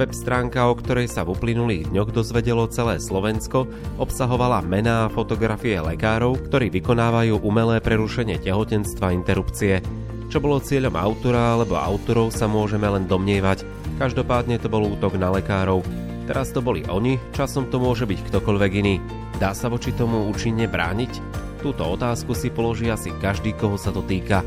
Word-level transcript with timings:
Web 0.00 0.16
stránka, 0.16 0.64
o 0.64 0.72
ktorej 0.72 1.12
sa 1.12 1.28
v 1.28 1.36
uplynulých 1.36 1.92
dňoch 1.92 2.16
dozvedelo 2.16 2.64
celé 2.72 2.96
Slovensko, 2.96 3.68
obsahovala 4.00 4.64
mená 4.64 5.04
a 5.04 5.12
fotografie 5.12 5.76
lekárov, 5.76 6.40
ktorí 6.48 6.72
vykonávajú 6.72 7.36
umelé 7.44 7.84
prerušenie 7.84 8.40
tehotenstva 8.40 9.12
interrupcie. 9.12 9.84
Čo 10.32 10.40
bolo 10.40 10.56
cieľom 10.56 10.96
autora 10.96 11.52
alebo 11.52 11.76
autorov 11.76 12.32
sa 12.32 12.48
môžeme 12.48 12.88
len 12.88 13.04
domnievať. 13.04 13.68
Každopádne 14.00 14.56
to 14.56 14.72
bol 14.72 14.88
útok 14.88 15.20
na 15.20 15.28
lekárov. 15.36 15.84
Teraz 16.24 16.48
to 16.56 16.64
boli 16.64 16.80
oni, 16.88 17.20
časom 17.36 17.68
to 17.68 17.76
môže 17.76 18.08
byť 18.08 18.24
ktokoľvek 18.24 18.72
iný. 18.80 19.04
Dá 19.36 19.52
sa 19.52 19.68
voči 19.68 19.92
tomu 19.92 20.32
účinne 20.32 20.64
brániť? 20.64 21.12
Túto 21.60 21.84
otázku 21.84 22.32
si 22.32 22.48
položí 22.48 22.88
asi 22.88 23.12
každý, 23.20 23.52
koho 23.52 23.76
sa 23.76 23.92
to 23.92 24.00
týka. 24.00 24.40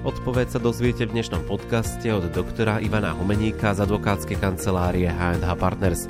Odpoveď 0.00 0.56
sa 0.56 0.60
dozviete 0.64 1.04
v 1.04 1.12
dnešnom 1.12 1.44
podcaste 1.44 2.08
od 2.08 2.32
doktora 2.32 2.80
Ivana 2.80 3.12
Humeníka 3.12 3.76
z 3.76 3.84
advokátskej 3.84 4.40
kancelárie 4.40 5.04
H&H 5.04 5.44
Partners. 5.60 6.08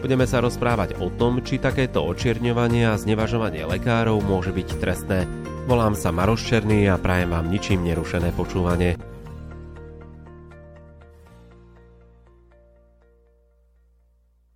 Budeme 0.00 0.24
sa 0.24 0.40
rozprávať 0.40 0.96
o 1.04 1.12
tom, 1.12 1.44
či 1.44 1.60
takéto 1.60 2.00
očierňovanie 2.00 2.88
a 2.88 2.96
znevažovanie 2.96 3.68
lekárov 3.68 4.24
môže 4.24 4.56
byť 4.56 4.68
trestné. 4.80 5.28
Volám 5.68 5.92
sa 5.92 6.16
Maroš 6.16 6.48
Černý 6.48 6.88
a 6.88 6.96
prajem 6.96 7.28
vám 7.28 7.52
ničím 7.52 7.84
nerušené 7.84 8.32
počúvanie. 8.32 8.96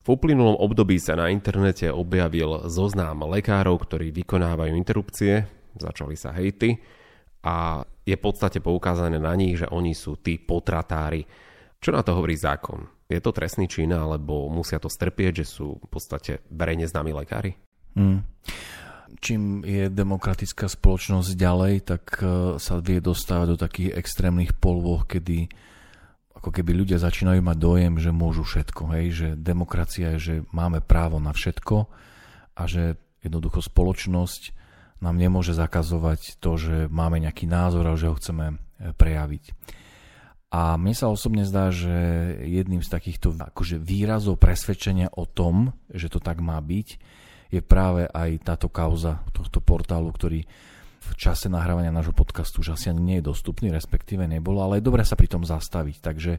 V 0.00 0.08
uplynulom 0.08 0.56
období 0.56 0.96
sa 0.96 1.20
na 1.20 1.28
internete 1.28 1.92
objavil 1.92 2.64
zoznám 2.64 3.28
lekárov, 3.28 3.76
ktorí 3.76 4.08
vykonávajú 4.24 4.72
interrupcie, 4.72 5.44
začali 5.76 6.16
sa 6.16 6.32
hejty 6.32 6.80
a 7.40 7.80
je 8.04 8.16
v 8.16 8.22
podstate 8.22 8.60
poukázané 8.60 9.16
na 9.16 9.32
nich, 9.36 9.56
že 9.56 9.70
oni 9.70 9.96
sú 9.96 10.20
tí 10.20 10.36
potratári. 10.36 11.24
Čo 11.80 11.96
na 11.96 12.04
to 12.04 12.12
hovorí 12.12 12.36
zákon? 12.36 12.84
Je 13.08 13.18
to 13.18 13.34
trestný 13.34 13.66
čin, 13.66 13.90
alebo 13.90 14.46
musia 14.52 14.78
to 14.78 14.92
strpieť, 14.92 15.42
že 15.42 15.46
sú 15.48 15.80
v 15.80 15.88
podstate 15.88 16.44
verejne 16.52 16.86
známi 16.86 17.10
lekári? 17.10 17.56
Hmm. 17.96 18.22
Čím 19.18 19.66
je 19.66 19.90
demokratická 19.90 20.70
spoločnosť 20.70 21.34
ďalej, 21.34 21.74
tak 21.82 22.04
e, 22.22 22.24
sa 22.62 22.78
vie 22.78 23.02
dostávať 23.02 23.46
do 23.50 23.58
takých 23.58 23.90
extrémnych 23.98 24.54
polvoch, 24.54 25.10
kedy 25.10 25.50
ako 26.40 26.54
keby 26.54 26.72
ľudia 26.72 27.02
začínajú 27.02 27.42
mať 27.42 27.58
dojem, 27.58 27.94
že 27.98 28.14
môžu 28.14 28.46
všetko, 28.46 28.82
hej? 28.96 29.06
že 29.10 29.28
demokracia 29.34 30.14
je, 30.16 30.18
že 30.18 30.34
máme 30.54 30.78
právo 30.78 31.18
na 31.18 31.34
všetko 31.34 31.90
a 32.54 32.62
že 32.70 32.96
jednoducho 33.20 33.60
spoločnosť 33.60 34.56
nám 35.00 35.16
nemôže 35.16 35.56
zakazovať 35.56 36.36
to, 36.38 36.60
že 36.60 36.76
máme 36.92 37.20
nejaký 37.20 37.48
názor 37.48 37.88
a 37.88 37.96
že 37.96 38.12
ho 38.12 38.16
chceme 38.16 38.46
e, 38.52 38.56
prejaviť. 38.92 39.44
A 40.50 40.74
mne 40.74 40.94
sa 40.98 41.06
osobne 41.06 41.46
zdá, 41.46 41.70
že 41.70 41.90
jedným 42.42 42.82
z 42.82 42.90
takýchto 42.90 43.38
akože 43.38 43.78
výrazov 43.78 44.36
presvedčenia 44.36 45.08
o 45.14 45.24
tom, 45.24 45.72
že 45.88 46.10
to 46.10 46.18
tak 46.18 46.42
má 46.42 46.58
byť, 46.58 46.88
je 47.50 47.60
práve 47.62 48.06
aj 48.10 48.46
táto 48.46 48.66
kauza 48.70 49.22
tohto 49.30 49.62
portálu, 49.62 50.10
ktorý 50.10 50.46
v 51.00 51.12
čase 51.16 51.48
nahrávania 51.50 51.90
nášho 51.90 52.14
podcastu 52.14 52.62
už 52.62 52.76
asi 52.76 52.92
ani 52.92 53.02
nie 53.02 53.16
je 53.18 53.28
dostupný, 53.32 53.72
respektíve 53.72 54.26
nebolo, 54.28 54.62
ale 54.62 54.78
je 54.78 54.86
dobré 54.86 55.02
sa 55.02 55.18
pri 55.18 55.32
tom 55.32 55.42
zastaviť. 55.42 55.96
Takže 55.98 56.32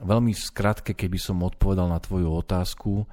veľmi 0.00 0.32
skratke, 0.32 0.96
keby 0.96 1.18
som 1.20 1.44
odpovedal 1.44 1.90
na 1.90 1.98
tvoju 2.00 2.30
otázku, 2.30 3.04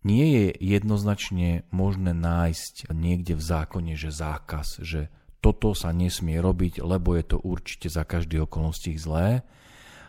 nie 0.00 0.26
je 0.32 0.46
jednoznačne 0.56 1.68
možné 1.68 2.16
nájsť 2.16 2.92
niekde 2.92 3.36
v 3.36 3.42
zákone, 3.42 3.92
že 3.96 4.10
zákaz, 4.14 4.80
že 4.80 5.12
toto 5.40 5.72
sa 5.72 5.92
nesmie 5.92 6.36
robiť, 6.40 6.84
lebo 6.84 7.16
je 7.16 7.24
to 7.24 7.38
určite 7.40 7.88
za 7.88 8.04
každý 8.04 8.44
okolností 8.44 8.96
zlé, 8.96 9.44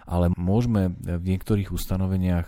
ale 0.03 0.31
môžeme 0.35 0.91
v 0.99 1.23
niektorých 1.23 1.71
ustanoveniach 1.71 2.47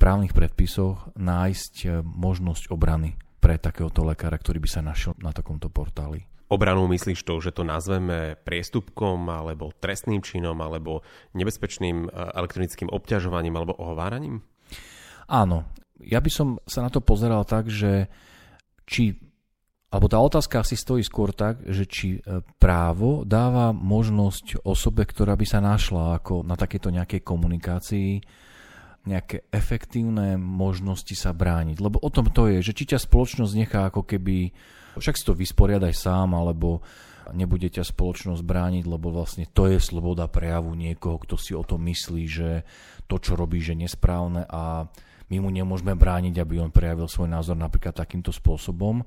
právnych 0.00 0.32
predpisoch 0.32 1.12
nájsť 1.12 2.04
možnosť 2.04 2.72
obrany 2.72 3.20
pre 3.40 3.60
takéhoto 3.60 4.04
lekára, 4.04 4.40
ktorý 4.40 4.64
by 4.64 4.68
sa 4.68 4.80
našiel 4.80 5.12
na 5.20 5.32
takomto 5.32 5.68
portáli. 5.68 6.24
Obranu 6.50 6.90
myslíš 6.90 7.22
to, 7.22 7.38
že 7.38 7.54
to 7.54 7.62
nazveme 7.62 8.34
priestupkom 8.42 9.30
alebo 9.30 9.70
trestným 9.70 10.18
činom 10.18 10.58
alebo 10.58 11.06
nebezpečným 11.32 12.06
eh, 12.06 12.10
elektronickým 12.10 12.90
obťažovaním 12.90 13.54
alebo 13.54 13.78
ohováraním? 13.78 14.42
Áno, 15.30 15.62
ja 16.04 16.18
by 16.20 16.30
som 16.30 16.48
sa 16.64 16.84
na 16.84 16.90
to 16.92 17.04
pozeral 17.04 17.44
tak, 17.44 17.68
že 17.68 18.08
či, 18.88 19.14
alebo 19.92 20.06
tá 20.10 20.18
otázka 20.18 20.64
asi 20.64 20.74
stojí 20.74 21.04
skôr 21.04 21.30
tak, 21.30 21.62
že 21.68 21.84
či 21.86 22.18
e, 22.18 22.42
právo 22.58 23.22
dáva 23.22 23.70
možnosť 23.70 24.64
osobe, 24.66 25.06
ktorá 25.06 25.36
by 25.36 25.46
sa 25.46 25.60
našla 25.62 26.18
ako 26.22 26.42
na 26.42 26.58
takéto 26.58 26.90
nejakej 26.90 27.22
komunikácii, 27.22 28.10
nejaké 29.00 29.48
efektívne 29.48 30.36
možnosti 30.36 31.12
sa 31.16 31.32
brániť. 31.32 31.80
Lebo 31.80 31.96
o 32.02 32.10
tom 32.12 32.28
to 32.28 32.52
je, 32.52 32.60
že 32.60 32.76
či 32.76 32.84
ťa 32.92 33.00
spoločnosť 33.00 33.52
nechá 33.56 33.88
ako 33.88 34.04
keby, 34.04 34.52
však 35.00 35.16
si 35.16 35.24
to 35.24 35.32
vysporiadaj 35.32 35.94
sám, 35.96 36.36
alebo 36.36 36.84
nebude 37.32 37.70
ťa 37.70 37.86
spoločnosť 37.86 38.42
brániť, 38.42 38.84
lebo 38.90 39.14
vlastne 39.14 39.46
to 39.46 39.70
je 39.70 39.78
sloboda 39.78 40.26
prejavu 40.26 40.74
niekoho, 40.74 41.16
kto 41.22 41.36
si 41.38 41.52
o 41.54 41.62
tom 41.62 41.86
myslí, 41.86 42.24
že 42.26 42.50
to, 43.06 43.22
čo 43.22 43.38
robí, 43.38 43.62
je 43.62 43.74
nesprávne 43.74 44.46
a 44.46 44.86
my 45.30 45.38
mu 45.38 45.48
nemôžeme 45.54 45.94
brániť, 45.94 46.42
aby 46.42 46.58
on 46.58 46.74
prejavil 46.74 47.06
svoj 47.06 47.30
názor 47.30 47.54
napríklad 47.54 47.94
takýmto 47.94 48.34
spôsobom. 48.34 49.06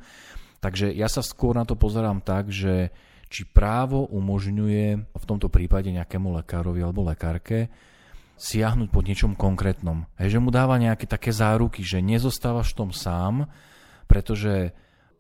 Takže 0.63 0.95
ja 0.95 1.11
sa 1.11 1.19
skôr 1.19 1.59
na 1.59 1.67
to 1.67 1.75
pozerám 1.75 2.23
tak, 2.23 2.47
že 2.47 2.95
či 3.28 3.44
právo 3.44 4.07
umožňuje 4.07 4.85
v 5.11 5.25
tomto 5.28 5.51
prípade 5.51 5.91
nejakému 5.91 6.31
lekárovi 6.39 6.79
alebo 6.79 7.03
lekárke 7.03 7.67
siahnuť 8.39 8.88
pod 8.89 9.03
niečom 9.06 9.34
konkrétnom. 9.35 10.06
Hej, 10.17 10.38
že 10.38 10.44
mu 10.44 10.50
dáva 10.50 10.79
nejaké 10.79 11.06
také 11.06 11.35
záruky, 11.35 11.85
že 11.85 12.01
nezostávaš 12.01 12.73
v 12.73 12.78
tom 12.79 12.91
sám, 12.95 13.50
pretože 14.07 14.73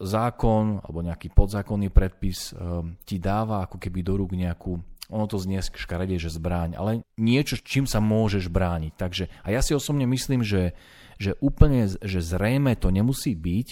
zákon 0.03 0.83
alebo 0.83 0.99
nejaký 1.05 1.31
podzákonný 1.31 1.93
predpis 1.93 2.51
um, 2.51 2.97
ti 3.07 3.17
dáva 3.17 3.63
ako 3.63 3.79
keby 3.79 3.99
do 4.03 4.13
rúk 4.19 4.35
nejakú 4.35 4.75
ono 5.11 5.25
to 5.27 5.39
znie 5.39 5.59
škaredie, 5.59 6.15
že 6.19 6.31
zbráň, 6.31 6.79
ale 6.79 7.03
niečo, 7.19 7.59
čím 7.59 7.83
sa 7.83 7.99
môžeš 7.99 8.47
brániť. 8.47 8.93
Takže, 8.95 9.25
a 9.43 9.47
ja 9.51 9.59
si 9.59 9.75
osobne 9.75 10.07
myslím, 10.07 10.45
že, 10.45 10.75
že 11.19 11.35
úplne 11.43 11.91
že 11.91 12.19
zrejme 12.23 12.75
to 12.79 12.93
nemusí 12.93 13.35
byť, 13.35 13.67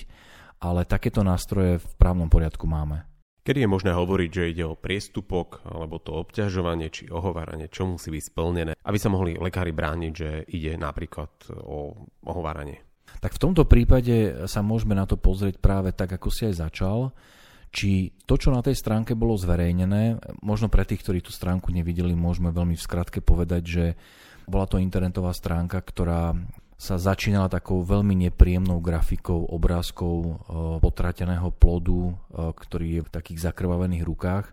ale 0.61 0.85
takéto 0.85 1.23
nástroje 1.23 1.81
v 1.81 1.87
právnom 1.97 2.27
poriadku 2.27 2.67
máme. 2.67 3.07
Kedy 3.41 3.65
je 3.65 3.73
možné 3.73 3.91
hovoriť, 3.97 4.29
že 4.29 4.51
ide 4.53 4.65
o 4.69 4.77
priestupok, 4.77 5.65
alebo 5.65 5.97
to 5.97 6.13
obťažovanie 6.13 6.93
či 6.93 7.09
ohováranie, 7.09 7.73
čo 7.73 7.89
musí 7.89 8.13
byť 8.13 8.23
splnené, 8.29 8.71
aby 8.77 8.97
sa 9.01 9.09
mohli 9.09 9.33
lekári 9.33 9.73
brániť, 9.73 10.13
že 10.13 10.45
ide 10.53 10.77
napríklad 10.77 11.49
o 11.65 12.05
ohováranie? 12.21 12.85
Tak 13.17 13.33
v 13.33 13.41
tomto 13.41 13.65
prípade 13.65 14.45
sa 14.45 14.61
môžeme 14.61 14.93
na 14.93 15.09
to 15.09 15.17
pozrieť 15.17 15.57
práve 15.57 15.89
tak, 15.89 16.13
ako 16.13 16.29
si 16.29 16.53
aj 16.53 16.69
začal 16.69 17.09
či 17.71 18.11
to, 18.27 18.35
čo 18.35 18.51
na 18.51 18.59
tej 18.59 18.75
stránke 18.75 19.15
bolo 19.15 19.39
zverejnené, 19.39 20.19
možno 20.43 20.67
pre 20.67 20.83
tých, 20.83 21.07
ktorí 21.07 21.23
tú 21.23 21.31
stránku 21.31 21.71
nevideli, 21.71 22.11
môžeme 22.11 22.51
veľmi 22.51 22.75
v 22.75 22.83
skratke 22.83 23.23
povedať, 23.23 23.63
že 23.63 23.85
bola 24.43 24.67
to 24.67 24.75
internetová 24.75 25.31
stránka, 25.31 25.79
ktorá 25.79 26.35
sa 26.75 26.97
začínala 26.97 27.47
takou 27.47 27.85
veľmi 27.85 28.27
nepríjemnou 28.27 28.81
grafikou 28.81 29.45
obrázkov 29.47 30.15
e, 30.17 30.31
potrateného 30.81 31.53
plodu, 31.53 32.09
e, 32.09 32.13
ktorý 32.57 32.87
je 32.99 33.01
v 33.05 33.13
takých 33.13 33.39
zakrvavených 33.53 34.03
rukách. 34.03 34.49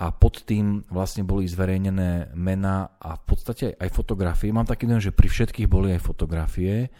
A 0.00 0.10
pod 0.10 0.42
tým 0.42 0.82
vlastne 0.90 1.22
boli 1.22 1.46
zverejnené 1.46 2.34
mená 2.34 2.98
a 2.98 3.14
v 3.14 3.22
podstate 3.30 3.78
aj 3.78 3.94
fotografie. 3.94 4.50
Mám 4.50 4.66
taký 4.66 4.90
dojem, 4.90 5.12
že 5.12 5.14
pri 5.14 5.28
všetkých 5.30 5.70
boli 5.70 5.94
aj 5.94 6.02
fotografie 6.02 6.90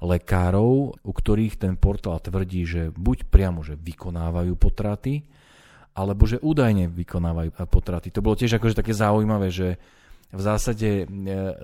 lekárov, 0.00 0.96
u 0.96 1.12
ktorých 1.12 1.60
ten 1.60 1.76
portál 1.76 2.16
tvrdí, 2.20 2.64
že 2.64 2.82
buď 2.92 3.28
priamo, 3.28 3.60
že 3.60 3.76
vykonávajú 3.76 4.56
potraty, 4.56 5.24
alebo 5.92 6.24
že 6.24 6.40
údajne 6.40 6.88
vykonávajú 6.88 7.52
potraty. 7.68 8.08
To 8.14 8.24
bolo 8.24 8.38
tiež 8.38 8.56
akože 8.56 8.80
také 8.80 8.96
zaujímavé, 8.96 9.52
že 9.52 9.76
v 10.30 10.40
zásade 10.40 10.88
e, 11.02 11.04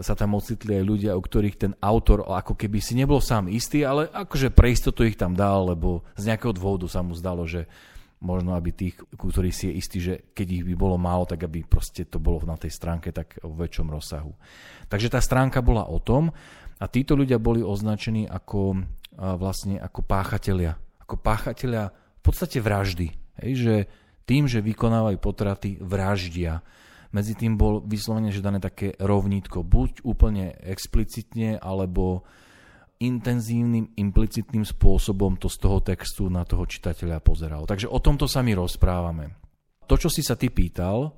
sa 0.03 0.19
tam 0.19 0.35
ocitli 0.35 0.75
aj 0.75 0.85
ľudia, 0.85 1.13
u 1.15 1.23
ktorých 1.23 1.57
ten 1.57 1.73
autor 1.79 2.27
ako 2.27 2.59
keby 2.59 2.83
si 2.83 2.99
nebol 2.99 3.23
sám 3.23 3.47
istý, 3.47 3.87
ale 3.87 4.11
akože 4.11 4.51
pre 4.51 4.75
istotu 4.75 5.07
ich 5.07 5.15
tam 5.15 5.39
dal, 5.39 5.71
lebo 5.71 6.03
z 6.19 6.35
nejakého 6.35 6.51
dôvodu 6.51 6.91
sa 6.91 7.01
mu 7.01 7.15
zdalo, 7.15 7.47
že 7.47 7.71
možno 8.19 8.59
aby 8.59 8.75
tých, 8.75 8.99
ku 9.15 9.31
ktorých 9.31 9.55
si 9.55 9.65
je 9.71 9.73
istý, 9.79 9.99
že 10.03 10.15
keď 10.35 10.47
ich 10.51 10.65
by 10.67 10.75
bolo 10.75 10.97
málo, 10.99 11.31
tak 11.31 11.47
aby 11.47 11.63
proste 11.63 12.09
to 12.11 12.19
bolo 12.19 12.43
na 12.43 12.59
tej 12.59 12.75
stránke 12.75 13.15
tak 13.15 13.39
v 13.39 13.55
väčšom 13.55 13.87
rozsahu. 13.87 14.35
Takže 14.91 15.15
tá 15.15 15.23
stránka 15.23 15.63
bola 15.63 15.87
o 15.87 16.03
tom 16.03 16.35
a 16.77 16.85
títo 16.93 17.17
ľudia 17.17 17.41
boli 17.41 17.65
označení 17.65 18.29
ako 18.29 18.85
vlastne 19.17 19.81
ako 19.81 20.01
páchatelia. 20.05 20.77
Ako 21.01 21.17
páchatelia 21.17 21.89
v 21.93 22.23
podstate 22.23 22.61
vraždy. 22.61 23.09
Hej, 23.41 23.53
že 23.57 23.75
tým, 24.29 24.45
že 24.51 24.61
vykonávajú 24.61 25.17
potraty, 25.23 25.79
vraždia. 25.81 26.61
Medzi 27.15 27.39
tým 27.39 27.57
bol 27.57 27.81
vyslovene, 27.81 28.35
že 28.35 28.45
dané 28.45 28.61
také 28.61 28.93
rovnítko. 28.99 29.65
Buď 29.65 30.05
úplne 30.05 30.53
explicitne, 30.61 31.57
alebo 31.57 32.27
intenzívnym, 33.01 33.93
implicitným 33.97 34.65
spôsobom 34.65 35.37
to 35.37 35.49
z 35.53 35.57
toho 35.61 35.79
textu 35.85 36.29
na 36.29 36.45
toho 36.45 36.65
čitateľa 36.65 37.25
pozeralo. 37.25 37.69
Takže 37.69 37.89
o 37.89 38.01
tomto 38.01 38.25
sa 38.29 38.41
my 38.45 38.57
rozprávame. 38.57 39.37
To, 39.87 39.95
čo 39.95 40.11
si 40.11 40.25
sa 40.25 40.35
ty 40.35 40.51
pýtal, 40.51 41.13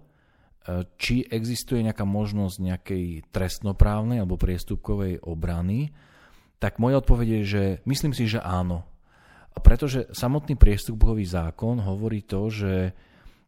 či 1.00 1.24
existuje 1.24 1.80
nejaká 1.80 2.04
možnosť 2.04 2.56
nejakej 2.60 3.04
trestnoprávnej 3.32 4.20
alebo 4.20 4.36
priestupkovej 4.36 5.24
obrany, 5.24 5.96
tak 6.60 6.76
moja 6.82 7.00
odpoveď 7.00 7.28
je, 7.40 7.42
že 7.44 7.62
myslím 7.88 8.12
si, 8.12 8.28
že 8.28 8.42
áno. 8.42 8.84
Pretože 9.58 10.10
samotný 10.12 10.54
priestupkový 10.54 11.24
zákon 11.24 11.80
hovorí 11.82 12.22
to, 12.22 12.52
že 12.52 12.92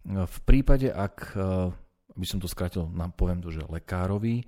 v 0.06 0.38
prípade, 0.48 0.88
ak, 0.88 1.36
aby 2.16 2.26
som 2.26 2.40
to 2.40 2.48
skrátil, 2.48 2.88
poviem 3.14 3.44
to, 3.44 3.52
že 3.52 3.68
lekárovi, 3.68 4.42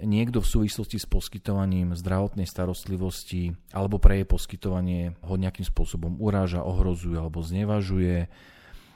niekto 0.00 0.42
v 0.42 0.50
súvislosti 0.50 0.98
s 0.98 1.06
poskytovaním 1.06 1.94
zdravotnej 1.94 2.46
starostlivosti 2.46 3.54
alebo 3.70 4.02
pre 4.02 4.22
jej 4.22 4.26
poskytovanie 4.26 5.14
ho 5.22 5.34
nejakým 5.38 5.66
spôsobom 5.66 6.18
uráža, 6.18 6.66
ohrozuje 6.66 7.18
alebo 7.18 7.42
znevažuje 7.42 8.26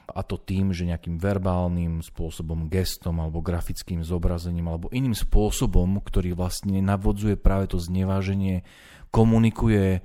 a 0.08 0.24
to 0.24 0.40
tým, 0.40 0.72
že 0.72 0.88
nejakým 0.88 1.20
verbálnym 1.20 2.00
spôsobom, 2.00 2.72
gestom 2.72 3.20
alebo 3.20 3.44
grafickým 3.44 4.00
zobrazením 4.00 4.66
alebo 4.68 4.88
iným 4.88 5.12
spôsobom, 5.12 6.00
ktorý 6.00 6.32
vlastne 6.32 6.80
navodzuje 6.80 7.36
práve 7.36 7.68
to 7.68 7.76
zneváženie, 7.76 8.64
komunikuje 9.12 10.00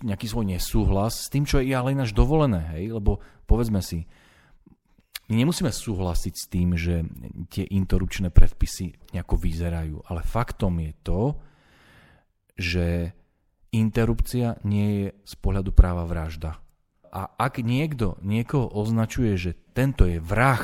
nejaký 0.00 0.26
svoj 0.30 0.46
nesúhlas 0.48 1.26
s 1.26 1.28
tým, 1.28 1.44
čo 1.44 1.60
je 1.60 1.76
ale 1.76 1.92
ináč 1.92 2.16
dovolené, 2.16 2.72
hej? 2.78 2.96
lebo 2.96 3.20
povedzme 3.44 3.84
si, 3.84 4.08
my 5.30 5.34
nemusíme 5.38 5.70
súhlasiť 5.70 6.34
s 6.34 6.44
tým, 6.50 6.74
že 6.74 7.06
tie 7.52 7.62
interrupčné 7.62 8.34
predpisy 8.34 9.14
nejako 9.14 9.34
vyzerajú, 9.38 9.96
ale 10.10 10.26
faktom 10.26 10.82
je 10.82 10.92
to, 11.06 11.22
že 12.58 12.86
interrupcia 13.70 14.58
nie 14.66 15.06
je 15.06 15.06
z 15.22 15.34
pohľadu 15.38 15.70
práva 15.70 16.02
vražda. 16.02 16.58
A 17.10 17.26
ak 17.34 17.58
niekto 17.62 18.14
niekoho 18.22 18.70
označuje, 18.70 19.34
že 19.34 19.58
tento 19.74 20.06
je 20.06 20.22
vrah, 20.22 20.62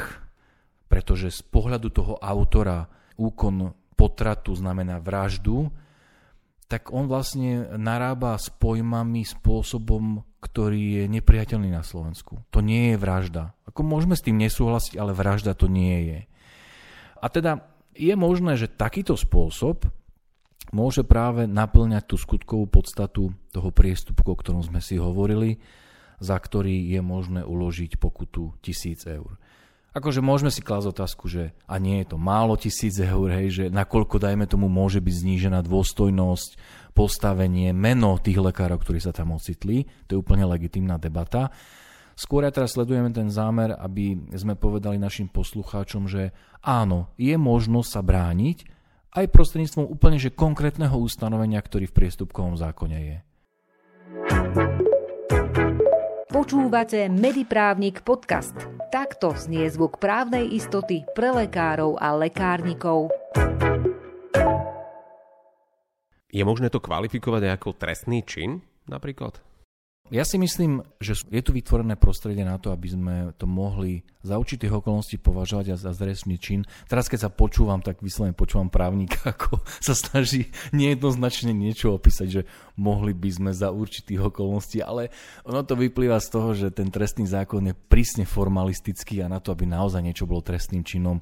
pretože 0.87 1.34
z 1.34 1.43
pohľadu 1.43 1.90
toho 1.90 2.14
autora 2.22 2.87
úkon 3.19 3.75
potratu 3.98 4.54
znamená 4.54 5.02
vraždu, 5.02 5.75
tak 6.66 6.90
on 6.90 7.06
vlastne 7.06 7.78
narába 7.78 8.34
s 8.38 8.50
pojmami 8.50 9.22
spôsobom, 9.22 10.22
ktorý 10.43 11.02
je 11.02 11.04
nepriateľný 11.10 11.70
na 11.70 11.87
Slovensku. 11.87 12.43
To 12.50 12.58
nie 12.58 12.94
je 12.94 12.96
vražda. 12.99 13.54
Ako 13.70 13.87
môžeme 13.87 14.19
s 14.19 14.22
tým 14.26 14.38
nesúhlasiť, 14.38 14.99
ale 14.99 15.14
vražda 15.14 15.54
to 15.54 15.70
nie 15.70 15.99
je. 16.10 16.20
A 17.22 17.26
teda 17.31 17.66
je 17.94 18.14
možné, 18.19 18.58
že 18.58 18.70
takýto 18.70 19.14
spôsob 19.14 19.87
môže 20.75 21.06
práve 21.06 21.46
naplňať 21.46 22.10
tú 22.10 22.16
skutkovú 22.19 22.66
podstatu 22.66 23.31
toho 23.54 23.70
priestupku, 23.70 24.34
o 24.34 24.38
ktorom 24.38 24.66
sme 24.66 24.82
si 24.82 24.99
hovorili, 24.99 25.62
za 26.22 26.36
ktorý 26.36 26.92
je 26.92 27.00
možné 27.04 27.42
uložiť 27.44 28.00
pokutu 28.00 28.56
1000 28.62 29.16
eur 29.16 29.36
akože 29.96 30.20
môžeme 30.20 30.52
si 30.52 30.60
klásť 30.60 30.92
otázku, 30.92 31.24
že 31.24 31.56
a 31.64 31.80
nie 31.80 32.04
je 32.04 32.12
to 32.12 32.20
málo 32.20 32.52
tisíc 32.60 33.00
eur, 33.00 33.32
hej, 33.32 33.48
že 33.48 33.64
nakoľko, 33.72 34.20
dajme 34.20 34.44
tomu, 34.44 34.68
môže 34.68 35.00
byť 35.00 35.14
znížená 35.24 35.64
dôstojnosť, 35.64 36.60
postavenie, 36.96 37.76
meno 37.76 38.16
tých 38.16 38.40
lekárov, 38.40 38.80
ktorí 38.80 39.00
sa 39.00 39.12
tam 39.12 39.36
ocitli. 39.36 39.84
To 40.08 40.16
je 40.16 40.20
úplne 40.20 40.48
legitimná 40.48 40.96
debata. 40.96 41.52
Skôr 42.16 42.48
ja 42.48 42.52
teraz 42.52 42.72
sledujeme 42.72 43.12
ten 43.12 43.28
zámer, 43.28 43.76
aby 43.76 44.16
sme 44.32 44.56
povedali 44.56 44.96
našim 44.96 45.28
poslucháčom, 45.28 46.08
že 46.08 46.32
áno, 46.64 47.12
je 47.20 47.36
možnosť 47.36 47.88
sa 47.92 48.00
brániť 48.00 48.58
aj 49.12 49.32
prostredníctvom 49.32 49.84
úplne 49.84 50.16
že 50.16 50.32
konkrétneho 50.32 50.96
ustanovenia, 50.96 51.60
ktorý 51.60 51.88
v 51.88 51.96
priestupkovom 52.04 52.56
zákone 52.56 52.98
je. 53.00 53.16
Počúvate 56.46 57.10
Mediprávnik 57.10 58.06
podcast. 58.06 58.54
Takto 58.94 59.34
znie 59.34 59.66
zvuk 59.66 59.98
právnej 59.98 60.46
istoty 60.54 61.02
pre 61.10 61.34
lekárov 61.34 61.98
a 61.98 62.14
lekárnikov. 62.14 63.10
Je 66.31 66.46
možné 66.46 66.70
to 66.70 66.78
kvalifikovať 66.78 67.50
ako 67.50 67.75
trestný 67.75 68.22
čin 68.22 68.62
napríklad? 68.87 69.43
Ja 70.06 70.23
si 70.23 70.38
myslím, 70.38 70.87
že 71.03 71.19
je 71.19 71.43
tu 71.43 71.50
vytvorené 71.50 71.99
prostredie 71.99 72.47
na 72.47 72.62
to, 72.62 72.70
aby 72.70 72.94
sme 72.94 73.14
to 73.35 73.50
mohli 73.50 74.06
za 74.23 74.38
určitých 74.38 74.79
okolností 74.79 75.19
považovať 75.19 75.75
za 75.75 75.91
zresný 75.91 76.38
čin. 76.38 76.62
Teraz, 76.87 77.11
keď 77.11 77.26
sa 77.26 77.31
počúvam, 77.35 77.82
tak 77.82 77.99
vyslovene 77.99 78.31
počúvam 78.31 78.70
právnika, 78.70 79.19
ako 79.35 79.58
sa 79.82 79.99
snaží 79.99 80.55
nejednoznačne 80.70 81.50
niečo 81.50 81.91
opísať, 81.91 82.29
že 82.31 82.43
mohli 82.79 83.19
by 83.19 83.31
sme 83.35 83.50
za 83.50 83.75
určitých 83.75 84.31
okolností, 84.31 84.79
ale 84.79 85.11
ono 85.43 85.67
to 85.67 85.75
vyplýva 85.75 86.23
z 86.23 86.29
toho, 86.31 86.55
že 86.55 86.70
ten 86.70 86.87
trestný 86.87 87.26
zákon 87.26 87.67
je 87.67 87.75
prísne 87.75 88.23
formalistický 88.23 89.26
a 89.26 89.32
na 89.32 89.43
to, 89.43 89.50
aby 89.50 89.67
naozaj 89.67 90.06
niečo 90.06 90.31
bolo 90.31 90.38
trestným 90.38 90.87
činom, 90.87 91.19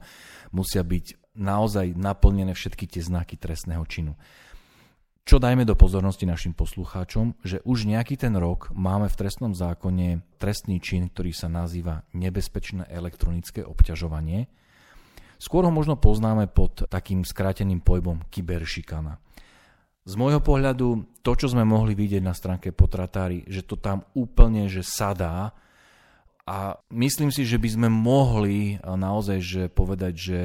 musia 0.53 0.85
byť 0.85 1.33
naozaj 1.41 1.97
naplnené 1.97 2.53
všetky 2.53 2.85
tie 2.85 3.01
znaky 3.01 3.41
trestného 3.41 3.81
činu. 3.89 4.13
Čo 5.25 5.41
dajme 5.41 5.65
do 5.65 5.73
pozornosti 5.73 6.29
našim 6.29 6.53
poslucháčom, 6.53 7.41
že 7.41 7.65
už 7.65 7.89
nejaký 7.89 8.21
ten 8.21 8.37
rok 8.37 8.69
máme 8.77 9.09
v 9.09 9.17
trestnom 9.25 9.57
zákone 9.57 10.21
trestný 10.37 10.85
čin, 10.85 11.09
ktorý 11.09 11.33
sa 11.33 11.49
nazýva 11.49 12.05
nebezpečné 12.13 12.85
elektronické 12.93 13.65
obťažovanie. 13.65 14.53
Skôr 15.41 15.65
ho 15.65 15.73
možno 15.73 15.97
poznáme 15.97 16.53
pod 16.53 16.85
takým 16.93 17.25
skráteným 17.25 17.81
pojmom 17.81 18.29
kyberšikana. 18.29 19.17
Z 20.05 20.13
môjho 20.21 20.45
pohľadu 20.45 21.09
to, 21.25 21.33
čo 21.33 21.49
sme 21.49 21.65
mohli 21.65 21.97
vidieť 21.97 22.21
na 22.21 22.37
stránke 22.37 22.77
Potratári, 22.77 23.49
že 23.49 23.65
to 23.65 23.81
tam 23.81 24.05
úplne 24.13 24.69
že 24.69 24.85
sadá 24.85 25.57
a 26.45 26.77
myslím 26.93 27.33
si, 27.33 27.49
že 27.49 27.57
by 27.57 27.69
sme 27.73 27.89
mohli 27.89 28.77
naozaj 28.85 29.41
že 29.41 29.63
povedať, 29.73 30.13
že 30.13 30.41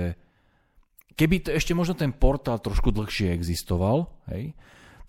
keby 1.19 1.43
to 1.43 1.49
ešte 1.51 1.75
možno 1.75 1.99
ten 1.99 2.15
portál 2.15 2.63
trošku 2.63 2.95
dlhšie 2.95 3.35
existoval, 3.35 4.07
hej, 4.31 4.55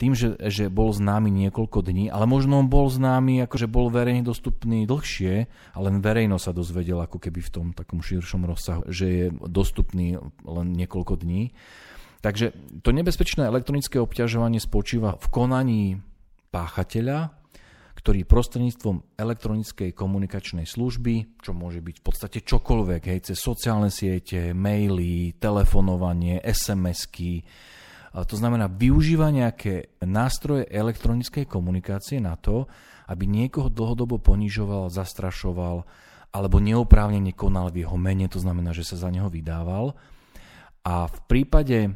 tým, 0.01 0.17
že, 0.17 0.33
že 0.49 0.73
bol 0.73 0.91
známy 0.97 1.29
niekoľko 1.29 1.85
dní, 1.85 2.09
ale 2.09 2.25
možno 2.25 2.57
on 2.57 2.73
bol 2.73 2.89
známy, 2.89 3.45
akože 3.45 3.69
bol 3.69 3.93
verejne 3.93 4.25
dostupný 4.25 4.89
dlhšie, 4.89 5.45
ale 5.77 5.85
len 5.93 6.01
verejno 6.01 6.41
sa 6.41 6.57
dozvedel 6.57 7.05
ako 7.05 7.21
keby 7.21 7.45
v 7.45 7.53
tom 7.53 7.67
takom 7.77 8.01
širšom 8.01 8.49
rozsahu, 8.49 8.89
že 8.89 9.07
je 9.07 9.27
dostupný 9.45 10.17
len 10.49 10.67
niekoľko 10.73 11.21
dní. 11.21 11.53
Takže 12.25 12.57
to 12.81 12.97
nebezpečné 12.97 13.45
elektronické 13.45 14.01
obťažovanie 14.01 14.61
spočíva 14.61 15.21
v 15.21 15.27
konaní 15.29 15.85
páchateľa, 16.49 17.40
ktorý 17.99 18.25
prostredníctvom 18.25 19.19
elektronickej 19.19 19.93
komunikačnej 19.93 20.65
služby, 20.65 21.43
čo 21.43 21.53
môže 21.53 21.85
byť 21.85 21.97
v 22.01 22.05
podstate 22.05 22.39
čokoľvek, 22.41 23.03
hej, 23.07 23.21
cez 23.33 23.39
sociálne 23.39 23.93
siete, 23.93 24.57
maily, 24.57 25.37
telefonovanie, 25.37 26.41
SMS-ky, 26.41 27.45
to 28.11 28.35
znamená 28.35 28.67
využíva 28.67 29.31
nejaké 29.31 30.03
nástroje 30.03 30.67
elektronickej 30.67 31.47
komunikácie 31.47 32.19
na 32.19 32.35
to, 32.35 32.67
aby 33.07 33.27
niekoho 33.27 33.71
dlhodobo 33.71 34.19
ponižoval, 34.19 34.91
zastrašoval 34.91 35.87
alebo 36.31 36.63
neoprávnene 36.63 37.35
konal 37.35 37.75
v 37.75 37.83
jeho 37.87 37.99
mene, 37.99 38.31
to 38.31 38.39
znamená, 38.39 38.71
že 38.71 38.87
sa 38.87 38.99
za 38.99 39.11
neho 39.11 39.27
vydával. 39.27 39.99
A 40.87 41.11
v 41.11 41.19
prípade, 41.27 41.91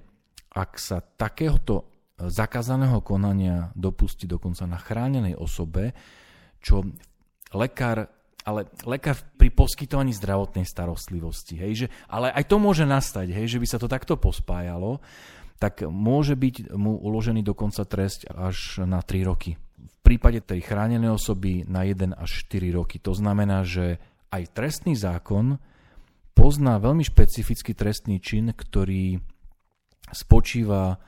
ak 0.50 0.74
sa 0.78 0.98
takéhoto 1.02 1.93
zakázaného 2.18 3.02
konania 3.02 3.74
dopustí 3.74 4.30
dokonca 4.30 4.64
na 4.70 4.78
chránenej 4.78 5.34
osobe, 5.34 5.94
čo 6.62 6.86
lekár 7.50 8.10
ale 8.44 8.68
lekár 8.84 9.16
pri 9.40 9.48
poskytovaní 9.48 10.12
zdravotnej 10.12 10.68
starostlivosti, 10.68 11.56
hej, 11.56 11.72
že, 11.72 11.86
ale 12.12 12.28
aj 12.28 12.44
to 12.44 12.60
môže 12.60 12.84
nastať, 12.84 13.32
hej, 13.32 13.56
že 13.56 13.60
by 13.60 13.66
sa 13.66 13.80
to 13.80 13.88
takto 13.88 14.20
pospájalo, 14.20 15.00
tak 15.56 15.80
môže 15.88 16.36
byť 16.36 16.76
mu 16.76 17.00
uložený 17.00 17.40
dokonca 17.40 17.88
trest 17.88 18.28
až 18.28 18.84
na 18.84 19.00
3 19.00 19.24
roky. 19.24 19.56
V 19.80 19.98
prípade 20.04 20.44
tej 20.44 20.60
chránenej 20.60 21.08
osoby 21.08 21.64
na 21.64 21.88
1 21.88 22.12
až 22.12 22.44
4 22.44 22.68
roky. 22.76 23.00
To 23.00 23.16
znamená, 23.16 23.64
že 23.64 23.96
aj 24.28 24.52
trestný 24.52 24.92
zákon 24.92 25.56
pozná 26.36 26.76
veľmi 26.76 27.00
špecifický 27.00 27.72
trestný 27.72 28.20
čin, 28.20 28.52
ktorý 28.52 29.24
spočíva 30.12 31.00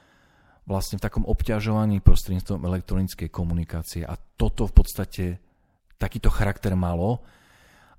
vlastne 0.67 0.99
v 0.99 1.05
takom 1.07 1.25
obťažovaní 1.25 2.03
prostredníctvom 2.03 2.67
elektronickej 2.67 3.31
komunikácie. 3.31 4.03
A 4.03 4.19
toto 4.19 4.67
v 4.67 4.75
podstate 4.75 5.25
takýto 5.97 6.29
charakter 6.29 6.75
malo. 6.75 7.23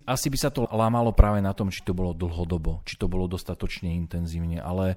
Asi 0.08 0.32
by 0.32 0.38
sa 0.40 0.52
to 0.52 0.68
lámalo 0.72 1.12
práve 1.12 1.44
na 1.44 1.52
tom, 1.52 1.68
či 1.68 1.84
to 1.84 1.92
bolo 1.92 2.16
dlhodobo, 2.16 2.84
či 2.88 2.96
to 2.96 3.12
bolo 3.12 3.28
dostatočne 3.28 3.92
intenzívne, 3.92 4.60
ale 4.64 4.96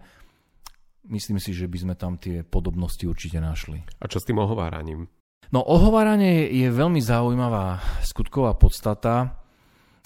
myslím 1.10 1.42
si, 1.42 1.50
že 1.50 1.66
by 1.66 1.78
sme 1.82 1.94
tam 1.98 2.14
tie 2.14 2.46
podobnosti 2.46 3.02
určite 3.02 3.42
našli. 3.42 3.82
A 3.98 4.06
čo 4.06 4.22
s 4.22 4.26
tým 4.26 4.38
ohováraním? 4.38 5.10
No 5.50 5.66
ohováranie 5.66 6.46
je 6.54 6.70
veľmi 6.70 7.02
zaujímavá 7.02 7.82
skutková 8.06 8.54
podstata, 8.54 9.34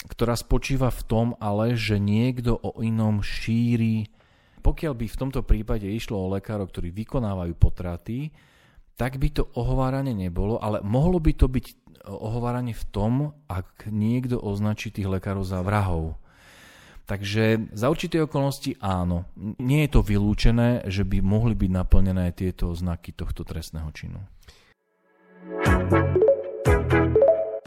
ktorá 0.08 0.36
spočíva 0.40 0.88
v 0.88 1.02
tom 1.04 1.26
ale, 1.36 1.76
že 1.76 2.00
niekto 2.00 2.56
o 2.56 2.80
inom 2.80 3.20
šíri 3.20 4.08
pokiaľ 4.64 4.96
by 4.96 5.06
v 5.12 5.20
tomto 5.20 5.44
prípade 5.44 5.84
išlo 5.84 6.16
o 6.16 6.32
lekárov, 6.32 6.72
ktorí 6.72 6.88
vykonávajú 6.88 7.52
potraty, 7.52 8.32
tak 8.96 9.20
by 9.20 9.28
to 9.28 9.44
ohováranie 9.52 10.16
nebolo, 10.16 10.56
ale 10.56 10.80
mohlo 10.80 11.20
by 11.20 11.36
to 11.36 11.52
byť 11.52 11.66
ohováranie 12.08 12.72
v 12.72 12.84
tom, 12.88 13.12
ak 13.44 13.92
niekto 13.92 14.40
označí 14.40 14.88
tých 14.88 15.10
lekárov 15.10 15.44
za 15.44 15.60
vrahov. 15.60 16.16
Takže 17.04 17.68
za 17.76 17.92
určité 17.92 18.24
okolnosti 18.24 18.80
áno. 18.80 19.28
Nie 19.60 19.84
je 19.84 19.90
to 19.92 20.00
vylúčené, 20.00 20.88
že 20.88 21.04
by 21.04 21.20
mohli 21.20 21.52
byť 21.52 21.70
naplnené 21.70 22.32
tieto 22.32 22.72
znaky 22.72 23.12
tohto 23.12 23.44
trestného 23.44 23.92
činu. 23.92 24.24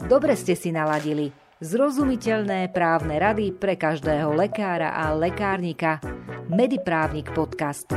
Dobre 0.02 0.34
ste 0.34 0.58
si 0.58 0.74
naladili. 0.74 1.30
Zrozumiteľné 1.62 2.74
právne 2.74 3.18
rady 3.18 3.54
pre 3.54 3.78
každého 3.78 4.34
lekára 4.34 4.90
a 4.94 5.14
lekárnika. 5.14 6.02
Mediprávnik 6.48 7.28
podcast. 7.36 7.92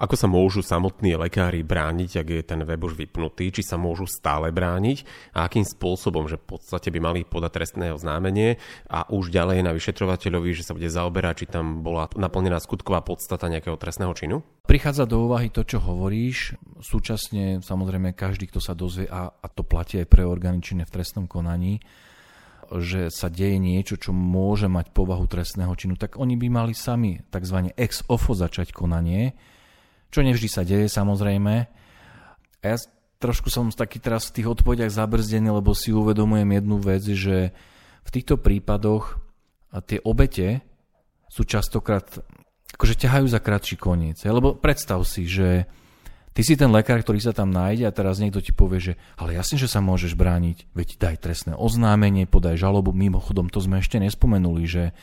Ako 0.00 0.14
sa 0.18 0.26
môžu 0.26 0.66
samotní 0.66 1.14
lekári 1.14 1.62
brániť, 1.62 2.10
ak 2.18 2.26
je 2.26 2.42
ten 2.42 2.66
web 2.66 2.82
už 2.82 2.98
vypnutý? 2.98 3.54
Či 3.54 3.62
sa 3.62 3.78
môžu 3.78 4.10
stále 4.10 4.50
brániť? 4.50 5.30
A 5.38 5.46
akým 5.46 5.62
spôsobom, 5.62 6.26
že 6.26 6.42
v 6.42 6.58
podstate 6.58 6.90
by 6.90 6.98
mali 6.98 7.22
podať 7.22 7.62
trestné 7.62 7.94
oznámenie 7.94 8.58
a 8.90 9.06
už 9.14 9.30
ďalej 9.30 9.62
na 9.62 9.70
vyšetrovateľovi, 9.78 10.58
že 10.58 10.66
sa 10.66 10.74
bude 10.74 10.90
zaoberať, 10.90 11.46
či 11.46 11.54
tam 11.54 11.86
bola 11.86 12.10
naplnená 12.18 12.58
skutková 12.58 13.06
podstata 13.06 13.46
nejakého 13.46 13.78
trestného 13.78 14.10
činu? 14.18 14.42
Prichádza 14.66 15.06
do 15.06 15.22
úvahy 15.30 15.54
to, 15.54 15.62
čo 15.62 15.78
hovoríš. 15.78 16.58
Súčasne 16.82 17.62
samozrejme 17.62 18.10
každý, 18.18 18.50
kto 18.50 18.58
sa 18.58 18.74
dozvie, 18.74 19.06
a, 19.06 19.30
a 19.30 19.46
to 19.46 19.62
platí 19.62 20.02
aj 20.02 20.10
pre 20.10 20.26
orgány 20.26 20.58
činné 20.58 20.82
v 20.82 20.98
trestnom 20.98 21.30
konaní, 21.30 21.78
že 22.78 23.10
sa 23.10 23.26
deje 23.26 23.58
niečo, 23.58 23.98
čo 23.98 24.14
môže 24.14 24.70
mať 24.70 24.94
povahu 24.94 25.26
trestného 25.26 25.74
činu, 25.74 25.98
tak 25.98 26.14
oni 26.14 26.38
by 26.38 26.46
mali 26.46 26.74
sami 26.76 27.18
tzv. 27.26 27.74
ex 27.74 28.06
ofo 28.06 28.30
začať 28.30 28.70
konanie, 28.70 29.34
čo 30.14 30.22
nevždy 30.22 30.46
sa 30.46 30.62
deje 30.62 30.86
samozrejme. 30.86 31.54
A 32.60 32.64
ja 32.64 32.76
trošku 33.18 33.50
som 33.50 33.74
taký 33.74 33.98
teraz 33.98 34.30
v 34.30 34.40
tých 34.40 34.50
odpovediach 34.54 34.94
zabrzdený, 34.94 35.50
lebo 35.50 35.74
si 35.74 35.90
uvedomujem 35.90 36.46
jednu 36.46 36.76
vec, 36.78 37.02
že 37.02 37.50
v 38.06 38.10
týchto 38.10 38.38
prípadoch 38.38 39.18
tie 39.90 39.98
obete 40.06 40.62
sú 41.30 41.42
častokrát 41.46 42.06
akože 42.74 42.94
ťahajú 42.96 43.26
za 43.26 43.38
kratší 43.42 43.76
koniec. 43.76 44.22
Lebo 44.22 44.54
predstav 44.54 45.02
si, 45.04 45.26
že 45.26 45.66
ty 46.40 46.56
si 46.56 46.56
ten 46.56 46.72
lekár, 46.72 47.04
ktorý 47.04 47.20
sa 47.20 47.36
tam 47.36 47.52
nájde 47.52 47.84
a 47.84 47.92
teraz 47.92 48.16
niekto 48.16 48.40
ti 48.40 48.56
povie, 48.56 48.80
že 48.80 48.92
ale 49.20 49.36
jasne, 49.36 49.60
že 49.60 49.68
sa 49.68 49.84
môžeš 49.84 50.16
brániť, 50.16 50.72
veď 50.72 50.88
daj 50.96 51.16
trestné 51.20 51.52
oznámenie, 51.52 52.24
podaj 52.24 52.56
žalobu. 52.56 52.96
Mimochodom, 52.96 53.52
to 53.52 53.60
sme 53.60 53.84
ešte 53.84 54.00
nespomenuli, 54.00 54.64
že 54.64 54.96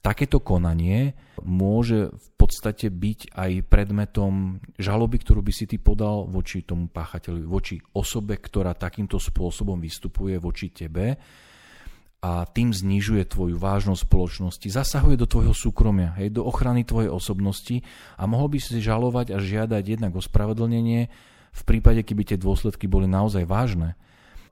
takéto 0.00 0.40
konanie 0.40 1.20
môže 1.44 2.16
v 2.16 2.28
podstate 2.40 2.88
byť 2.88 3.36
aj 3.36 3.50
predmetom 3.68 4.64
žaloby, 4.80 5.20
ktorú 5.20 5.44
by 5.44 5.52
si 5.52 5.68
ty 5.68 5.76
podal 5.76 6.24
voči 6.32 6.64
tomu 6.64 6.88
páchateľovi, 6.88 7.44
voči 7.44 7.76
osobe, 7.92 8.40
ktorá 8.40 8.72
takýmto 8.72 9.20
spôsobom 9.20 9.76
vystupuje 9.76 10.40
voči 10.40 10.72
tebe 10.72 11.20
a 12.24 12.48
tým 12.48 12.72
znižuje 12.72 13.28
tvoju 13.28 13.60
vážnosť 13.60 14.08
spoločnosti, 14.08 14.64
zasahuje 14.64 15.20
do 15.20 15.28
tvojho 15.28 15.52
súkromia, 15.52 16.16
hej, 16.16 16.32
do 16.32 16.48
ochrany 16.48 16.80
tvojej 16.80 17.12
osobnosti 17.12 17.84
a 18.16 18.24
mohol 18.24 18.48
by 18.48 18.58
si 18.64 18.80
žalovať 18.80 19.36
a 19.36 19.38
žiadať 19.44 19.84
jednak 19.84 20.16
ospravedlnenie 20.16 21.12
v 21.54 21.62
prípade, 21.68 22.00
keby 22.00 22.32
tie 22.32 22.40
dôsledky 22.40 22.88
boli 22.88 23.04
naozaj 23.04 23.44
vážne 23.44 24.00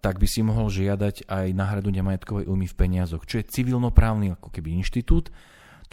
tak 0.03 0.19
by 0.19 0.27
si 0.27 0.43
mohol 0.43 0.67
žiadať 0.67 1.31
aj 1.31 1.55
náhradu 1.55 1.95
nemajetkovej 1.95 2.51
újmy 2.51 2.67
v 2.67 2.75
peniazoch, 2.75 3.23
čo 3.23 3.39
je 3.39 3.47
civilnoprávny 3.47 4.35
ako 4.35 4.51
keby 4.51 4.75
inštitút. 4.83 5.31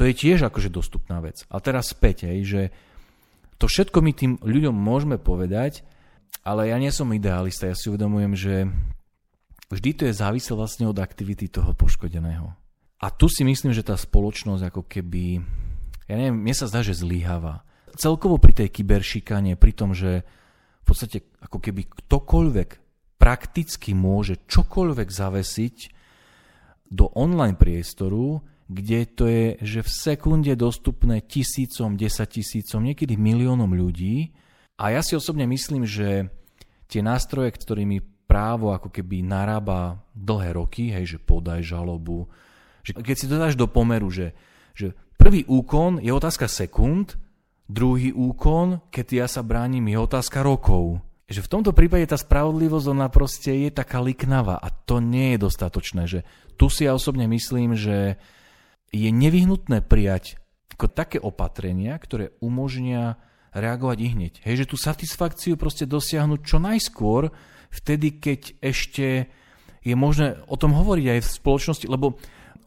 To 0.01 0.03
je 0.03 0.17
tiež 0.17 0.50
akože 0.50 0.74
dostupná 0.74 1.21
vec. 1.21 1.45
A 1.53 1.62
teraz 1.62 1.93
späť, 1.93 2.25
hej, 2.25 2.41
že 2.41 2.62
to 3.62 3.69
všetko 3.69 4.01
my 4.01 4.12
tým 4.17 4.33
ľuďom 4.41 4.74
môžeme 4.74 5.21
povedať, 5.21 5.86
ale 6.41 6.74
ja 6.74 6.81
nie 6.81 6.89
som 6.89 7.05
idealista, 7.13 7.69
ja 7.69 7.77
si 7.77 7.93
uvedomujem, 7.93 8.33
že 8.33 8.53
vždy 9.70 9.90
to 9.96 10.04
je 10.10 10.20
závislé 10.20 10.54
vlastne 10.58 10.86
od 10.90 10.98
aktivity 10.98 11.48
toho 11.48 11.72
poškodeného. 11.78 12.52
A 13.00 13.08
tu 13.16 13.32
si 13.32 13.48
myslím, 13.48 13.72
že 13.72 13.86
tá 13.86 13.96
spoločnosť 13.96 14.64
ako 14.68 14.84
keby, 14.84 15.40
ja 16.12 16.16
neviem, 16.20 16.36
mne 16.36 16.56
sa 16.58 16.68
zdá, 16.68 16.84
že 16.84 17.00
zlyháva. 17.00 17.64
Celkovo 17.96 18.36
pri 18.42 18.52
tej 18.52 18.70
kyberšikane, 18.76 19.56
pri 19.56 19.72
tom, 19.72 19.96
že 19.96 20.28
v 20.84 20.84
podstate 20.84 21.24
ako 21.40 21.64
keby 21.64 21.88
ktokoľvek 21.88 22.70
prakticky 23.16 23.96
môže 23.96 24.44
čokoľvek 24.48 25.08
zavesiť 25.08 25.78
do 26.90 27.08
online 27.16 27.56
priestoru, 27.56 28.42
kde 28.70 29.00
to 29.10 29.26
je, 29.26 29.46
že 29.62 29.80
v 29.82 29.92
sekunde 29.92 30.54
dostupné 30.54 31.26
tisícom, 31.26 31.98
desaťtisícom, 31.98 32.86
niekedy 32.86 33.18
miliónom 33.18 33.74
ľudí. 33.74 34.34
A 34.78 34.94
ja 34.94 35.02
si 35.02 35.18
osobne 35.18 35.50
myslím, 35.50 35.90
že 35.90 36.30
tie 36.86 37.02
nástroje, 37.02 37.50
ktorými 37.54 38.19
právo 38.29 38.69
ako 38.69 38.93
keby 38.93 39.25
narába 39.25 39.98
dlhé 40.13 40.53
roky, 40.53 40.93
hej, 40.93 41.17
že 41.17 41.19
podaj 41.19 41.65
žalobu, 41.65 42.29
že 42.86 42.93
keď 42.93 43.15
si 43.17 43.25
to 43.25 43.41
dáš 43.41 43.57
do 43.57 43.65
pomeru, 43.65 44.13
že, 44.13 44.38
že 44.77 44.93
prvý 45.17 45.50
úkon 45.50 45.98
je 45.98 46.13
otázka 46.13 46.45
sekúnd, 46.45 47.17
druhý 47.65 48.13
úkon, 48.13 48.86
keď 48.93 49.25
ja 49.25 49.27
sa 49.27 49.41
bránim, 49.41 49.89
je 49.89 49.98
otázka 49.98 50.45
rokov 50.45 51.01
že 51.29 51.45
v 51.45 51.51
tomto 51.53 51.77
prípade 51.77 52.09
tá 52.09 52.17
spravodlivosť 52.17 52.86
ona 52.89 53.05
proste 53.13 53.53
je 53.53 53.69
taká 53.69 54.01
liknavá 54.01 54.57
a 54.57 54.74
to 54.74 54.98
nie 54.98 55.38
je 55.38 55.45
dostatočné, 55.45 56.09
že 56.09 56.25
tu 56.57 56.74
si 56.74 56.89
ja 56.89 56.98
osobne 56.98 57.29
myslím, 57.29 57.77
že 57.77 58.17
je 58.89 59.09
nevyhnutné 59.13 59.86
prijať 59.86 60.41
ako 60.74 60.89
také 60.89 61.21
opatrenia, 61.21 61.93
ktoré 62.01 62.33
umožnia 62.41 63.21
reagovať 63.53 63.98
i 64.01 64.07
hneď. 64.09 64.33
Hej, 64.41 64.65
že 64.65 64.69
tú 64.74 64.77
satisfakciu 64.81 65.53
proste 65.53 65.86
dosiahnuť 65.86 66.39
čo 66.41 66.57
najskôr, 66.57 67.29
vtedy, 67.70 68.20
keď 68.20 68.42
ešte 68.60 69.30
je 69.80 69.96
možné 69.96 70.38
o 70.46 70.60
tom 70.60 70.76
hovoriť 70.76 71.06
aj 71.18 71.20
v 71.24 71.34
spoločnosti, 71.40 71.86
lebo 71.88 72.20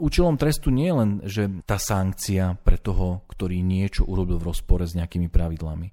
účelom 0.02 0.34
trestu 0.34 0.72
nie 0.72 0.88
je 0.90 0.98
len, 0.98 1.10
že 1.22 1.42
tá 1.62 1.76
sankcia 1.76 2.58
pre 2.66 2.80
toho, 2.80 3.22
ktorý 3.30 3.62
niečo 3.62 4.08
urobil 4.08 4.40
v 4.42 4.48
rozpore 4.50 4.82
s 4.82 4.96
nejakými 4.98 5.28
pravidlami. 5.30 5.92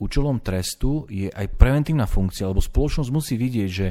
Účelom 0.00 0.40
trestu 0.40 1.04
je 1.10 1.28
aj 1.28 1.60
preventívna 1.60 2.08
funkcia, 2.08 2.48
lebo 2.48 2.62
spoločnosť 2.62 3.10
musí 3.12 3.34
vidieť, 3.36 3.70
že 3.70 3.88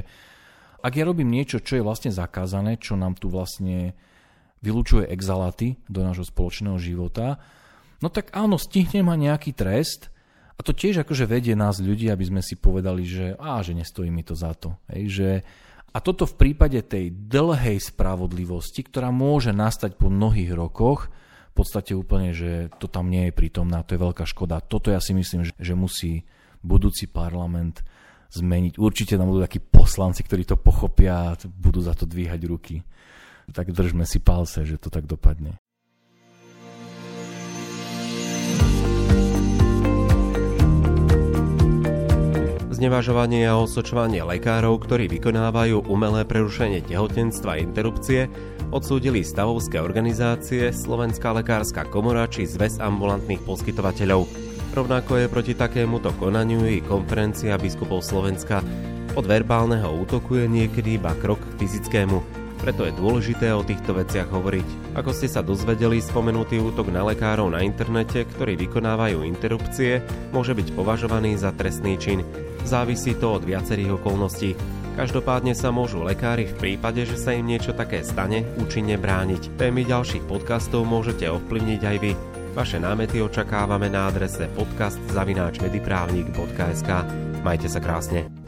ak 0.80 0.96
ja 0.96 1.04
robím 1.04 1.28
niečo, 1.28 1.60
čo 1.60 1.76
je 1.78 1.86
vlastne 1.86 2.08
zakázané, 2.08 2.80
čo 2.80 2.96
nám 2.96 3.20
tu 3.20 3.28
vlastne 3.28 3.92
vylúčuje 4.64 5.08
exalaty 5.12 5.76
do 5.86 6.00
nášho 6.00 6.24
spoločného 6.24 6.80
života, 6.80 7.36
no 8.00 8.08
tak 8.08 8.32
áno, 8.32 8.56
stihne 8.56 9.04
ma 9.04 9.14
nejaký 9.14 9.52
trest 9.52 10.08
a 10.60 10.66
to 10.66 10.76
tiež 10.76 11.08
akože 11.08 11.24
vedie 11.24 11.56
nás 11.56 11.80
ľudí, 11.80 12.12
aby 12.12 12.20
sme 12.28 12.44
si 12.44 12.60
povedali, 12.60 13.08
že 13.08 13.32
á, 13.40 13.64
že 13.64 13.72
nestojí 13.72 14.12
mi 14.12 14.20
to 14.20 14.36
za 14.36 14.52
to. 14.52 14.76
Hej, 14.92 15.04
že, 15.08 15.28
a 15.96 16.04
toto 16.04 16.28
v 16.28 16.36
prípade 16.36 16.76
tej 16.84 17.08
dlhej 17.08 17.80
spravodlivosti, 17.80 18.84
ktorá 18.84 19.08
môže 19.08 19.56
nastať 19.56 19.96
po 19.96 20.12
mnohých 20.12 20.52
rokoch, 20.52 21.08
v 21.48 21.54
podstate 21.56 21.96
úplne, 21.96 22.36
že 22.36 22.68
to 22.76 22.92
tam 22.92 23.08
nie 23.08 23.32
je 23.32 23.36
prítomná, 23.40 23.80
to 23.88 23.96
je 23.96 24.04
veľká 24.04 24.28
škoda. 24.28 24.60
Toto 24.60 24.92
ja 24.92 25.00
si 25.00 25.16
myslím, 25.16 25.48
že, 25.48 25.56
že 25.56 25.72
musí 25.72 26.28
budúci 26.60 27.08
parlament 27.08 27.80
zmeniť. 28.28 28.76
Určite 28.76 29.16
tam 29.16 29.32
budú 29.32 29.40
takí 29.40 29.64
poslanci, 29.64 30.20
ktorí 30.20 30.44
to 30.44 30.60
pochopia 30.60 31.32
a 31.32 31.38
budú 31.48 31.80
za 31.80 31.96
to 31.96 32.04
dvíhať 32.04 32.40
ruky. 32.44 32.84
Tak 33.48 33.72
držme 33.72 34.04
si 34.04 34.20
palce, 34.20 34.68
že 34.68 34.76
to 34.76 34.92
tak 34.92 35.08
dopadne. 35.08 35.56
Znevažovanie 42.80 43.44
a 43.44 43.60
osočovanie 43.60 44.24
lekárov, 44.24 44.80
ktorí 44.80 45.04
vykonávajú 45.12 45.84
umelé 45.84 46.24
prerušenie 46.24 46.80
tehotenstva 46.88 47.60
a 47.60 47.60
interrupcie, 47.60 48.32
odsúdili 48.72 49.20
stavovské 49.20 49.76
organizácie, 49.84 50.72
Slovenská 50.72 51.36
lekárska 51.36 51.84
komora 51.92 52.24
či 52.24 52.48
Zväz 52.48 52.80
ambulantných 52.80 53.44
poskytovateľov. 53.44 54.24
Rovnako 54.72 55.12
je 55.20 55.26
proti 55.28 55.52
takémuto 55.52 56.08
konaniu 56.16 56.64
i 56.64 56.80
konferencia 56.80 57.60
biskupov 57.60 58.00
Slovenska. 58.00 58.64
Od 59.12 59.28
verbálneho 59.28 60.00
útoku 60.00 60.40
je 60.40 60.48
niekedy 60.48 60.96
iba 60.96 61.12
krok 61.20 61.36
k 61.36 61.52
fyzickému. 61.60 62.39
Preto 62.60 62.84
je 62.84 62.92
dôležité 62.92 63.56
o 63.56 63.64
týchto 63.64 63.96
veciach 63.96 64.28
hovoriť. 64.28 65.00
Ako 65.00 65.16
ste 65.16 65.32
sa 65.32 65.40
dozvedeli, 65.40 66.04
spomenutý 66.04 66.60
útok 66.60 66.92
na 66.92 67.00
lekárov 67.08 67.48
na 67.48 67.64
internete, 67.64 68.28
ktorí 68.28 68.60
vykonávajú 68.60 69.24
interrupcie, 69.24 70.04
môže 70.28 70.52
byť 70.52 70.76
považovaný 70.76 71.40
za 71.40 71.56
trestný 71.56 71.96
čin. 71.96 72.20
Závisí 72.68 73.16
to 73.16 73.40
od 73.40 73.48
viacerých 73.48 73.96
okolností. 73.96 74.52
Každopádne 75.00 75.56
sa 75.56 75.72
môžu 75.72 76.04
lekári 76.04 76.44
v 76.44 76.52
prípade, 76.60 77.08
že 77.08 77.16
sa 77.16 77.32
im 77.32 77.48
niečo 77.48 77.72
také 77.72 78.04
stane, 78.04 78.44
účinne 78.60 79.00
brániť. 79.00 79.56
Témy 79.56 79.88
ďalších 79.88 80.28
podcastov 80.28 80.84
môžete 80.84 81.32
ovplyvniť 81.32 81.80
aj 81.80 81.96
vy. 82.04 82.12
Vaše 82.52 82.76
námety 82.82 83.22
očakávame 83.24 83.88
na 83.88 84.10
adrese 84.10 84.50
podcast.mediprávnik.sk 84.52 86.90
Majte 87.40 87.72
sa 87.72 87.80
krásne. 87.80 88.39